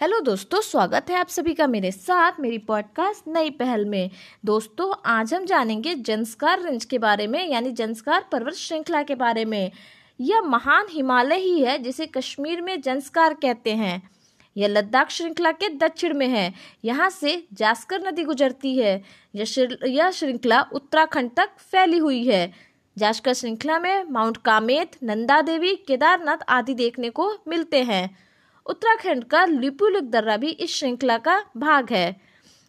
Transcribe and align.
Hello 0.00 0.18
दोस्तों, 0.20 0.60
स्वागत 0.60 1.06
है 1.10 1.16
आप 1.16 1.28
सभी 1.28 1.54
का 1.54 1.66
मेरे 1.66 1.90
साथ 1.90 2.32
मेरी 2.40 2.58
पॉडकास्ट 2.58 3.28
नई 3.28 3.50
पहल 3.50 3.84
में। 3.84 4.10
दोस्तों, 4.44 4.92
आज 5.06 5.34
हम 5.34 5.44
जानेंगे 5.44 5.94
जंस्कार 5.94 6.62
रेंज 6.62 6.84
के 6.84 6.98
बारे 6.98 7.26
में, 7.26 7.48
यानी 7.48 7.70
जंस्कार 7.70 8.24
पर्वत 8.32 8.54
श्रृंखला 8.54 9.02
के 9.02 9.14
बारे 9.14 9.44
में। 9.44 9.72
यह 10.20 10.40
महान 10.40 10.86
हिमालय 10.90 11.36
ही 11.36 11.60
है, 11.60 11.78
जिसे 11.78 12.06
कश्मीर 12.06 12.60
में 12.60 12.80
जंस्कार 12.80 13.34
कहते 13.34 13.74
हैं। 13.74 14.10
यह 14.56 14.68
लद्दाख 14.68 15.10
श्रृंखला 15.10 15.52
के 15.52 15.68
दक्षिण 15.68 16.14
में 16.14 16.28
है, 16.28 16.54
यहाँ 16.84 17.10
से 17.10 17.46
जास्कर 17.52 18.06
नदी 18.08 18.24
गुजरती 18.24 18.76
है। 18.78 19.02
यह 19.34 20.10
श्रृंखला 20.10 20.60
उत्तराखंड 20.72 21.30
तक 21.36 21.48
फैली 21.58 21.98
हुई 21.98 22.24
है। 22.26 22.52
जास्कर 22.98 23.32
श्रृंखला 23.32 23.78
में 23.78 24.04
माउंट 24.04 24.36
कामेत, 24.36 24.90
नंदा 25.02 25.40
देवी, 25.40 25.74
केदारनाथ 25.76 26.44
आदि 26.48 26.74
देखने 26.74 27.10
को 27.10 27.32
मिलते 27.48 27.82
हैं। 27.82 28.25
उत्तराखंड 28.66 29.24
का 29.24 29.44
लिपुलिक 29.44 30.10
दर्रा 30.10 30.36
भी 30.36 30.48
इस 30.48 30.74
श्रृंखला 30.74 31.16
का 31.18 31.38
भाग 31.56 31.90
है। 31.90 32.16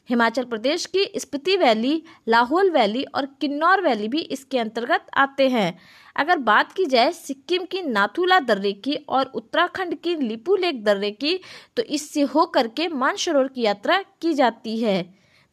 हिमाचल 0.10 0.44
प्रदेश 0.44 0.86
की 0.86 1.06
स्पीति 1.18 1.56
वैली, 1.58 2.04
लाहौल 2.28 2.70
वैली 2.72 3.04
और 3.06 3.26
किन्नौर 3.42 3.82
वैली 3.82 4.08
भी 4.08 4.20
इसके 4.20 4.60
अंतर्गत 4.60 5.06
आते 5.18 5.48
हैं। 5.50 5.78
अगर 6.16 6.38
बात 6.38 6.72
की 6.72 6.86
जाए 6.86 7.12
सिक्किम 7.12 7.66
की 7.66 7.82
नाथुला 7.82 8.40
दर्रे 8.40 8.72
की 8.74 8.96
और 9.10 9.32
उत्तराखंड 9.36 9.96
की 9.96 10.16
लिपू 10.18 10.56
लेक 10.56 10.84
दर्रे 10.84 11.12
की 11.12 11.40
तो 11.78 11.84
इससे 11.84 12.22
होकर 12.22 12.68
के 12.68 12.88
मानसरोवर 12.88 13.48
की 13.48 13.62
यात्रा 13.62 14.02
की 14.22 14.34
जाती 14.34 14.78
है। 14.80 15.04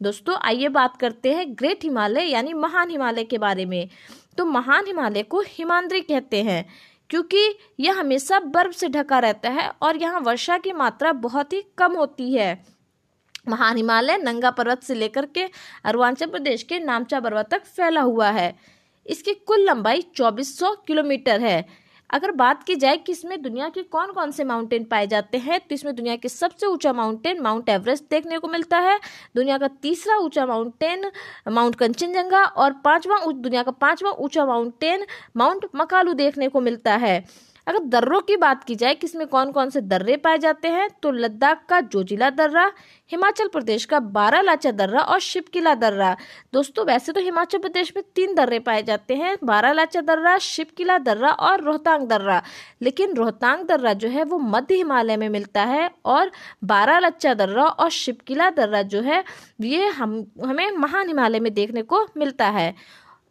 दोस्तों, 0.01 0.35
आइए 0.37 0.67
बात 0.69 0.97
करते 0.97 1.33
हैं 1.33 1.45
ग्रेट 1.49 1.83
हिमालय 1.83 2.31
यानी 2.31 2.53
महान 2.53 2.89
हिमालय 2.89 3.23
के 3.23 3.37
बारे 3.37 3.65
में। 3.65 3.89
तो 4.37 4.45
महान 4.45 4.85
हिमालय 4.87 5.23
को 5.23 5.41
हिमांद्री 5.47 6.01
कहते 6.01 6.41
हैं। 6.43 6.65
क्योंकि 7.09 7.57
यह 7.79 7.99
हमेशा 7.99 8.39
बर्फ़ 8.39 8.75
से 8.75 8.87
ढका 8.89 9.19
रहता 9.19 9.49
है 9.49 9.69
और 9.81 9.97
यहाँ 9.97 10.19
वर्षा 10.19 10.57
की 10.57 10.71
मात्रा 10.71 11.13
बहुत 11.13 11.53
ही 11.53 11.63
कम 11.77 11.95
होती 11.95 12.33
है। 12.33 12.65
महान 13.49 13.77
हिमालय 13.77 14.17
नंगा 14.17 14.51
पर्वत 14.51 14.83
से 14.83 14.95
लेकर 14.95 15.25
के 15.25 15.43
अरुणाचल 15.83 16.25
प्रदेश 16.25 16.63
के 16.63 16.79
नामचा 16.79 17.19
पर्वत 17.19 17.47
तक 17.51 17.65
फैला 17.65 18.01
हुआ 18.01 18.29
है। 18.29 18.55
इसकी 19.05 19.33
कुल 19.33 19.69
लंबाई 19.69 20.01
2400 20.15 20.75
किलोमीटर 20.87 21.41
है। 21.41 21.84
अगर 22.09 22.31
बात 22.31 22.63
की 22.63 22.75
जाए 22.75 22.97
कि 22.97 23.11
इसमें 23.11 23.41
दुनिया 23.41 23.69
के 23.69 23.81
कौन 23.83 24.11
कौन 24.11 24.31
से 24.31 24.43
माउंटेन 24.43 24.83
पाए 24.83 25.07
जाते 25.07 25.37
हैं 25.37 25.59
तो 25.59 25.75
इसमें 25.75 25.93
दुनिया 25.95 26.15
के 26.15 26.29
सबसे 26.29 26.65
ऊँचा 26.65 26.93
माउंटेन 26.93 27.41
माउंट 27.41 27.69
एवरेस्ट 27.69 28.03
देखने 28.09 28.37
को 28.39 28.47
मिलता 28.47 28.79
है। 28.79 28.99
दुनिया 29.35 29.57
का 29.57 29.67
तीसरा 29.81 30.17
ऊँचा 30.17 30.45
माउंटेन 30.45 31.11
माउंट 31.51 31.75
कंचनजंगा 31.75 32.43
और 32.43 32.73
पांचवा 32.85 33.19
दुनिया 33.31 33.63
का 33.63 33.71
पांचवा 33.71 34.11
ऊँचा 34.11 34.45
माउंटेन 34.45 35.05
माउंट 35.37 35.65
मकालू 35.75 36.13
देखने 36.13 36.47
को 36.47 36.61
मिलता 36.61 36.95
है। 36.95 37.23
अगर 37.67 37.83
दर्रों 37.85 38.19
की 38.21 38.35
बात 38.37 38.63
की 38.63 38.75
जाए 38.75 38.95
कि 38.95 39.07
इसमें 39.07 39.25
कौन 39.27 39.51
कौन 39.51 39.69
से 39.69 39.81
दर्रे 39.81 40.15
पाए 40.17 40.37
जाते 40.37 40.67
हैं 40.67 40.89
तो 41.01 41.11
लद्दाख 41.11 41.65
का 41.69 41.79
जोजिला 41.81 42.29
दर्रा, 42.29 42.71
हिमाचल 43.11 43.47
प्रदेश 43.47 43.85
का 43.85 43.99
बारह 43.99 44.41
लाचा 44.41 44.71
दर्रा 44.71 45.01
और 45.01 45.19
शिवकिला 45.19 45.73
दर्रा। 45.75 46.15
दोस्तों, 46.53 46.85
वैसे 46.85 47.11
तो 47.11 47.21
हिमाचल 47.21 47.57
प्रदेश 47.57 47.91
में 47.95 48.03
तीन 48.15 48.35
दर्रे 48.35 48.59
पाए 48.59 48.83
जाते 48.83 49.15
हैं 49.15 49.35
बारह 49.43 49.73
लाचा 49.73 50.01
दर्रा 50.01 50.37
शिवकिला 50.37 50.97
दर्रा 50.97 51.29
और 51.29 51.61
रोहतांग 51.61 52.07
दर्रा। 52.07 52.41
लेकिन 52.81 53.13
रोहतांग 53.13 53.65
दर्रा 53.65 53.93
जो 53.93 54.09
है, 54.09 54.23
वो 54.23 54.39
मध्य 54.39 54.75
हिमालय 54.75 55.17
में 55.17 55.29
मिलता 55.29 55.63
है 55.63 55.89
और 56.05 56.31
बारह 56.63 56.99
लच्चा 56.99 57.33
दर्रा 57.33 57.63
और 57.63 57.89
शिवकिला 57.89 58.49
दर्रा 58.49 58.81
जो 58.83 59.01
है, 59.01 59.23
ये 59.61 59.87
हम, 59.87 60.25
हमें 60.45 60.71
महान 60.71 61.07
हिमालय 61.07 61.39
में 61.39 61.53
देखने 61.53 61.81
को 61.81 62.05
मिलता 62.17 62.47
है। 62.49 62.73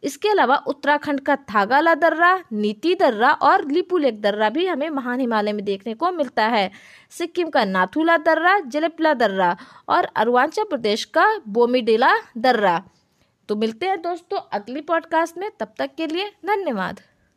इसके 0.05 0.29
अलावा 0.29 0.55
उत्तराखंड 0.55 1.19
का 1.19 1.35
थागाला 1.35 1.95
दर्रा, 1.95 2.43
नीति 2.53 2.95
दर्रा 2.95 3.31
और 3.31 3.67
लिपू 3.67 3.97
लेक 3.97 4.21
दर्रा 4.21 4.49
भी 4.49 4.67
हमें 4.67 4.89
महान 4.89 5.19
हिमालय 5.19 5.53
में 5.53 5.65
देखने 5.65 5.93
को 5.93 6.11
मिलता 6.11 6.45
है। 6.47 6.71
सिक्किम 7.09 7.49
का 7.49 7.65
नाथुला 7.65 8.17
दर्रा 8.17 8.59
जलेपला 8.59 9.13
दर्रा 9.13 9.57
और 9.89 10.05
अरुणाचल 10.05 10.63
प्रदेश 10.63 11.05
का 11.05 11.37
बोमीडेला 11.47 12.13
दर्रा। 12.37 12.83
तो 13.49 13.55
मिलते 13.55 13.85
हैं 13.85 14.01
दोस्तों 14.01 14.39
अगली 14.53 14.81
पॉडकास्ट 14.81 15.37
में, 15.37 15.51
तब 15.59 15.73
तक 15.77 15.89
के 15.97 16.07
लिए 16.07 16.29
धन्यवाद। 16.45 16.99